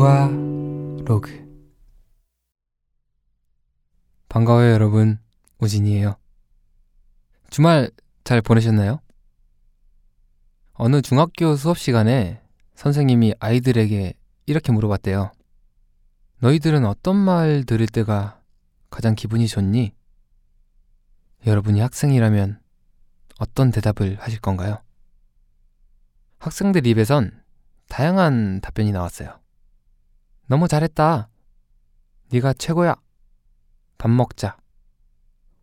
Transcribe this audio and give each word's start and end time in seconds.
우아 0.00 0.30
로그 1.04 1.28
반가워요 4.30 4.72
여러분 4.72 5.18
우진이에요 5.58 6.16
주말 7.50 7.90
잘 8.24 8.40
보내셨나요? 8.40 9.02
어느 10.72 11.02
중학교 11.02 11.54
수업 11.54 11.76
시간에 11.76 12.40
선생님이 12.76 13.34
아이들에게 13.40 14.14
이렇게 14.46 14.72
물어봤대요 14.72 15.32
너희들은 16.38 16.86
어떤 16.86 17.16
말 17.16 17.64
들을 17.64 17.86
때가 17.86 18.40
가장 18.88 19.14
기분이 19.14 19.48
좋니? 19.48 19.92
여러분이 21.44 21.78
학생이라면 21.78 22.58
어떤 23.38 23.70
대답을 23.70 24.16
하실 24.18 24.40
건가요? 24.40 24.78
학생들 26.38 26.86
입에선 26.86 27.42
다양한 27.88 28.62
답변이 28.62 28.92
나왔어요. 28.92 29.39
너무 30.50 30.66
잘했다. 30.66 31.28
네가 32.32 32.54
최고야. 32.54 32.96
밥 33.98 34.10
먹자. 34.10 34.56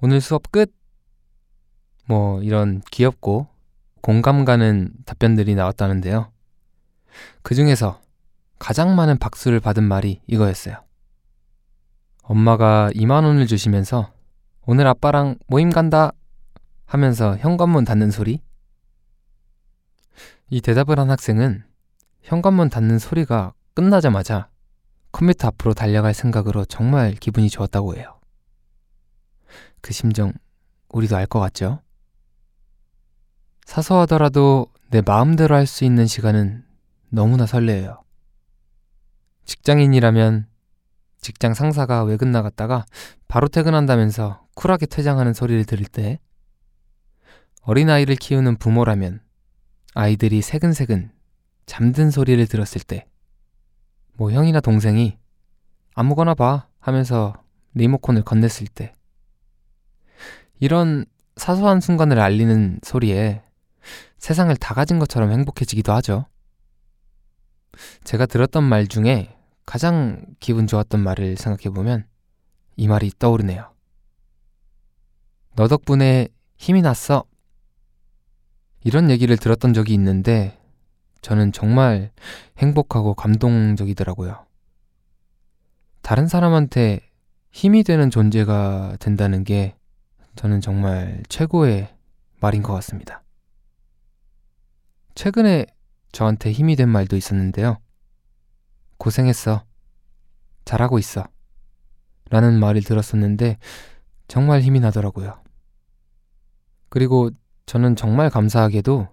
오늘 0.00 0.20
수업 0.20 0.52
끝. 0.52 0.72
뭐 2.04 2.40
이런 2.44 2.80
귀엽고 2.92 3.48
공감 4.00 4.44
가는 4.44 4.92
답변들이 5.04 5.56
나왔다는데요. 5.56 6.30
그 7.42 7.56
중에서 7.56 8.00
가장 8.60 8.94
많은 8.94 9.18
박수를 9.18 9.58
받은 9.58 9.82
말이 9.82 10.20
이거였어요. 10.28 10.76
엄마가 12.22 12.92
2만 12.94 13.24
원을 13.24 13.48
주시면서 13.48 14.12
오늘 14.64 14.86
아빠랑 14.86 15.40
모임 15.48 15.70
간다 15.70 16.12
하면서 16.86 17.36
현관문 17.36 17.84
닫는 17.84 18.12
소리? 18.12 18.40
이 20.50 20.60
대답을 20.60 21.00
한 21.00 21.10
학생은 21.10 21.64
현관문 22.22 22.68
닫는 22.68 23.00
소리가 23.00 23.54
끝나자마자 23.74 24.48
컴퓨터 25.12 25.48
앞으로 25.48 25.74
달려갈 25.74 26.14
생각으로 26.14 26.64
정말 26.64 27.12
기분이 27.14 27.48
좋았다고 27.50 27.96
해요. 27.96 28.18
그 29.80 29.92
심정 29.92 30.32
우리도 30.90 31.16
알 31.16 31.26
것 31.26 31.40
같죠? 31.40 31.80
사소하더라도 33.64 34.66
내 34.90 35.02
마음대로 35.04 35.54
할 35.54 35.66
수 35.66 35.84
있는 35.84 36.06
시간은 36.06 36.64
너무나 37.10 37.46
설레요. 37.46 38.02
직장인이라면 39.44 40.46
직장 41.20 41.54
상사가 41.54 42.04
외근 42.04 42.30
나갔다가 42.30 42.84
바로 43.28 43.48
퇴근한다면서 43.48 44.46
쿨하게 44.54 44.86
퇴장하는 44.86 45.34
소리를 45.34 45.64
들을 45.64 45.84
때, 45.84 46.20
어린아이를 47.62 48.16
키우는 48.16 48.56
부모라면 48.56 49.20
아이들이 49.94 50.42
새근새근 50.42 51.10
잠든 51.66 52.10
소리를 52.10 52.46
들었을 52.46 52.80
때, 52.82 53.06
뭐 54.18 54.32
형이나 54.32 54.60
동생이 54.60 55.16
아무거나 55.94 56.34
봐 56.34 56.66
하면서 56.80 57.34
리모컨을 57.74 58.22
건넸을 58.22 58.66
때, 58.74 58.92
이런 60.58 61.06
사소한 61.36 61.80
순간을 61.80 62.18
알리는 62.18 62.80
소리에 62.82 63.42
세상을 64.18 64.54
다 64.56 64.74
가진 64.74 64.98
것처럼 64.98 65.30
행복해지기도 65.30 65.92
하죠. 65.92 66.26
제가 68.02 68.26
들었던 68.26 68.64
말 68.64 68.88
중에 68.88 69.36
가장 69.64 70.26
기분 70.40 70.66
좋았던 70.66 71.00
말을 71.00 71.36
생각해보면 71.36 72.04
이 72.76 72.88
말이 72.88 73.12
떠오르네요. 73.20 73.72
너 75.54 75.68
덕분에 75.68 76.26
힘이 76.56 76.82
났어. 76.82 77.22
이런 78.82 79.10
얘기를 79.10 79.36
들었던 79.36 79.74
적이 79.74 79.94
있는데 79.94 80.58
저는 81.20 81.52
정말 81.52 82.10
행복하고 82.58 83.14
감동적이더라고요. 83.14 84.46
다른 86.02 86.26
사람한테 86.26 87.00
힘이 87.50 87.82
되는 87.82 88.10
존재가 88.10 88.96
된다는 89.00 89.44
게 89.44 89.76
저는 90.36 90.60
정말 90.60 91.22
최고의 91.28 91.94
말인 92.40 92.62
것 92.62 92.72
같습니다. 92.74 93.22
최근에 95.14 95.66
저한테 96.12 96.52
힘이 96.52 96.76
된 96.76 96.88
말도 96.88 97.16
있었는데요. 97.16 97.78
고생했어. 98.98 99.64
잘하고 100.64 100.98
있어. 100.98 101.26
라는 102.30 102.60
말을 102.60 102.82
들었었는데 102.82 103.58
정말 104.28 104.60
힘이 104.60 104.80
나더라고요. 104.80 105.42
그리고 106.88 107.30
저는 107.66 107.96
정말 107.96 108.30
감사하게도 108.30 109.08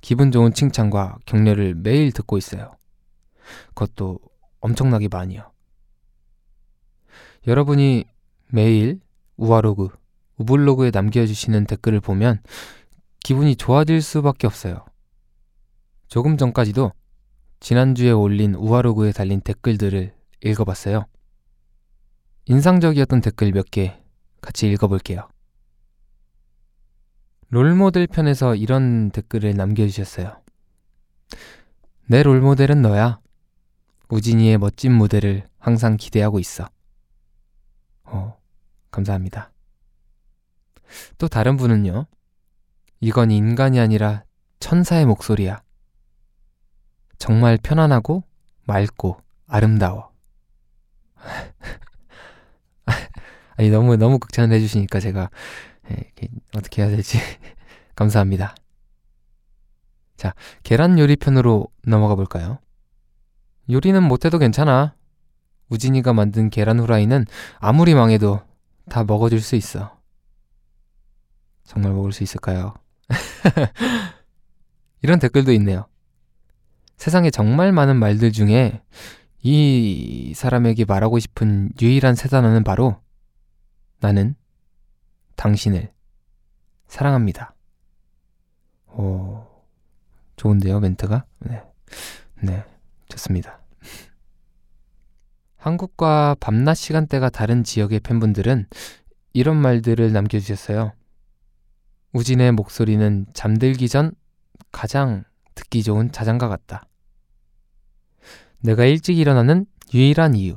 기분 0.00 0.30
좋은 0.30 0.52
칭찬과 0.52 1.18
격려를 1.26 1.74
매일 1.74 2.12
듣고 2.12 2.38
있어요. 2.38 2.76
그것도 3.74 4.18
엄청나게 4.60 5.08
많이요. 5.08 5.50
여러분이 7.46 8.04
매일 8.48 9.00
우아로그, 9.36 9.88
우블로그에 10.38 10.90
남겨주시는 10.92 11.66
댓글을 11.66 12.00
보면 12.00 12.40
기분이 13.20 13.56
좋아질 13.56 14.02
수밖에 14.02 14.46
없어요. 14.46 14.84
조금 16.08 16.36
전까지도 16.36 16.92
지난주에 17.60 18.10
올린 18.10 18.54
우아로그에 18.54 19.12
달린 19.12 19.40
댓글들을 19.40 20.14
읽어봤어요. 20.44 21.06
인상적이었던 22.46 23.20
댓글 23.22 23.50
몇 23.52 23.66
개 23.70 24.00
같이 24.40 24.70
읽어볼게요. 24.70 25.28
롤모델 27.48 28.06
편에서 28.08 28.54
이런 28.54 29.10
댓글을 29.10 29.54
남겨주셨어요. 29.54 30.42
내 32.06 32.22
롤모델은 32.22 32.82
너야. 32.82 33.20
우진이의 34.08 34.58
멋진 34.58 34.92
무대를 34.92 35.44
항상 35.58 35.96
기대하고 35.96 36.38
있어. 36.38 36.68
어, 38.04 38.38
감사합니다. 38.90 39.52
또 41.18 41.28
다른 41.28 41.56
분은요. 41.56 42.06
이건 43.00 43.30
인간이 43.30 43.80
아니라 43.80 44.24
천사의 44.60 45.06
목소리야. 45.06 45.62
정말 47.18 47.58
편안하고 47.62 48.24
맑고 48.64 49.20
아름다워. 49.46 50.12
아니 53.56 53.70
너무 53.70 53.96
너무 53.96 54.18
극찬을 54.18 54.54
해주시니까 54.54 55.00
제가 55.00 55.30
예, 55.90 56.12
어떻게 56.54 56.82
해야 56.82 56.90
될지 56.90 57.18
감사합니다. 57.94 58.54
자 60.16 60.34
계란 60.62 60.98
요리 60.98 61.16
편으로 61.16 61.68
넘어가 61.86 62.14
볼까요? 62.14 62.58
요리는 63.70 64.02
못해도 64.02 64.38
괜찮아. 64.38 64.94
우진이가 65.68 66.12
만든 66.12 66.48
계란 66.50 66.78
후라이는 66.78 67.26
아무리 67.58 67.94
망해도 67.94 68.40
다 68.88 69.04
먹어줄 69.04 69.40
수 69.40 69.56
있어. 69.56 69.96
정말 71.64 71.92
먹을 71.92 72.12
수 72.12 72.22
있을까요? 72.22 72.74
이런 75.02 75.18
댓글도 75.18 75.52
있네요. 75.54 75.86
세상에 76.96 77.30
정말 77.30 77.72
많은 77.72 77.96
말들 77.96 78.32
중에 78.32 78.80
이 79.42 80.32
사람에게 80.34 80.84
말하고 80.84 81.18
싶은 81.18 81.70
유일한 81.80 82.14
세 82.14 82.28
단어는 82.28 82.64
바로 82.64 83.00
나는 84.00 84.34
당신을 85.36 85.92
사랑합니다. 86.88 87.54
오, 88.88 89.44
좋은데요, 90.36 90.80
멘트가? 90.80 91.24
네. 91.40 91.62
네, 92.42 92.64
좋습니다. 93.08 93.60
한국과 95.56 96.36
밤낮 96.38 96.74
시간대가 96.74 97.28
다른 97.28 97.64
지역의 97.64 98.00
팬분들은 98.00 98.66
이런 99.32 99.56
말들을 99.56 100.12
남겨주셨어요. 100.12 100.92
우진의 102.12 102.52
목소리는 102.52 103.26
잠들기 103.34 103.88
전 103.88 104.12
가장 104.72 105.24
듣기 105.54 105.82
좋은 105.82 106.12
자장가 106.12 106.48
같다. 106.48 106.86
내가 108.60 108.84
일찍 108.84 109.18
일어나는 109.18 109.66
유일한 109.92 110.34
이유. 110.34 110.56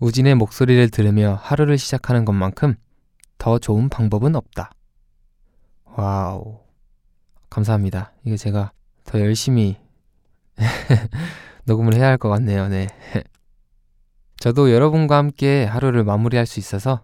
우진의 0.00 0.34
목소리를 0.34 0.90
들으며 0.90 1.34
하루를 1.34 1.78
시작하는 1.78 2.24
것만큼 2.24 2.74
더 3.42 3.58
좋은 3.58 3.88
방법은 3.88 4.36
없다. 4.36 4.70
와우. 5.96 6.60
감사합니다. 7.50 8.12
이게 8.22 8.36
제가 8.36 8.70
더 9.04 9.18
열심히 9.18 9.80
녹음을 11.66 11.96
해야 11.96 12.06
할 12.06 12.18
것 12.18 12.28
같네요. 12.28 12.68
네. 12.68 12.86
저도 14.38 14.70
여러분과 14.70 15.16
함께 15.16 15.64
하루를 15.64 16.04
마무리할 16.04 16.46
수 16.46 16.60
있어서 16.60 17.02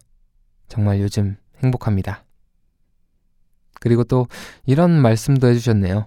정말 0.69 1.01
요즘 1.01 1.37
행복합니다. 1.61 2.25
그리고 3.81 4.05
또 4.05 4.29
이런 4.65 4.93
말씀도 4.93 5.49
해주셨네요. 5.49 6.07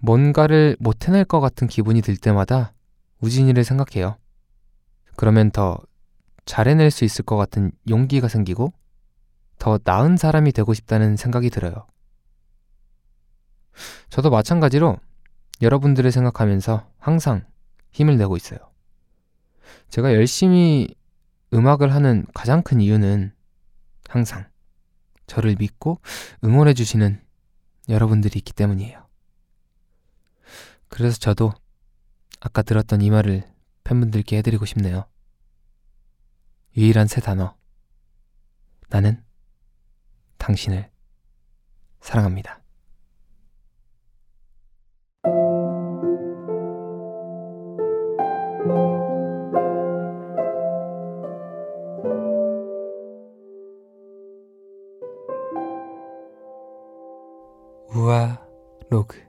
뭔가를 0.00 0.76
못 0.80 1.06
해낼 1.06 1.24
것 1.24 1.38
같은 1.38 1.68
기분이 1.68 2.02
들 2.02 2.16
때마다 2.16 2.72
우진이를 3.20 3.62
생각해요. 3.62 4.16
그러면 5.14 5.52
더 5.52 5.78
잘해낼 6.44 6.90
수 6.90 7.04
있을 7.04 7.24
것 7.24 7.36
같은 7.36 7.70
용기가 7.88 8.26
생기고 8.26 8.72
더 9.58 9.78
나은 9.82 10.16
사람이 10.16 10.52
되고 10.52 10.74
싶다는 10.74 11.16
생각이 11.16 11.50
들어요. 11.50 11.86
저도 14.10 14.30
마찬가지로 14.30 14.98
여러분들을 15.62 16.10
생각하면서 16.12 16.90
항상 16.98 17.46
힘을 17.92 18.16
내고 18.16 18.36
있어요. 18.36 18.58
제가 19.88 20.14
열심히 20.14 20.94
음악을 21.52 21.92
하는 21.92 22.26
가장 22.34 22.62
큰 22.62 22.80
이유는 22.80 23.32
항상 24.08 24.46
저를 25.26 25.56
믿고 25.58 26.00
응원해주시는 26.44 27.22
여러분들이 27.88 28.38
있기 28.38 28.52
때문이에요. 28.52 29.06
그래서 30.88 31.18
저도 31.18 31.52
아까 32.40 32.62
들었던 32.62 33.00
이 33.00 33.10
말을 33.10 33.44
팬분들께 33.84 34.38
해드리고 34.38 34.66
싶네요. 34.66 35.06
유일한 36.76 37.06
새 37.06 37.20
단어. 37.20 37.56
나는 38.88 39.22
당신을 40.38 40.90
사랑합니다. 42.00 42.60
우아 57.94 58.38
로그 58.90 59.26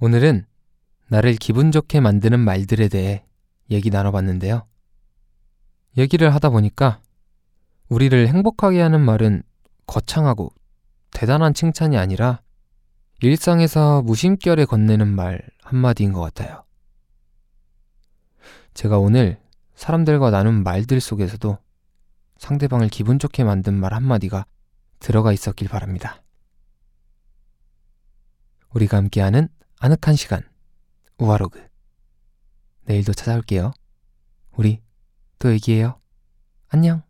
오늘은 0.00 0.46
나를 1.08 1.36
기분 1.36 1.70
좋게 1.70 2.00
만드는 2.00 2.40
말들에 2.40 2.88
대해 2.88 3.24
얘기 3.70 3.88
나눠봤는데요. 3.90 4.66
얘기를 5.96 6.34
하다 6.34 6.50
보니까 6.50 7.00
우리를 7.88 8.28
행복하게 8.28 8.80
하는 8.80 9.00
말은 9.00 9.42
거창하고 9.86 10.52
대단한 11.10 11.54
칭찬이 11.54 11.96
아니라 11.96 12.40
일상에서 13.20 14.02
무심결에 14.02 14.64
건네는 14.64 15.08
말 15.08 15.40
한마디인 15.62 16.12
것 16.12 16.20
같아요. 16.20 16.64
제가 18.74 18.98
오늘 18.98 19.40
사람들과 19.74 20.30
나눈 20.30 20.62
말들 20.62 21.00
속에서도 21.00 21.58
상대방을 22.38 22.88
기분 22.88 23.18
좋게 23.18 23.44
만든 23.44 23.74
말 23.74 23.94
한마디가 23.94 24.46
들어가 24.98 25.32
있었길 25.32 25.68
바랍니다. 25.68 26.22
우리가 28.74 28.96
함께하는 28.96 29.48
아늑한 29.78 30.16
시간, 30.16 30.42
우아로그. 31.18 31.64
내일도 32.86 33.12
찾아올게요. 33.12 33.72
우리 34.56 34.82
또 35.38 35.52
얘기해요. 35.52 36.00
안녕. 36.68 37.02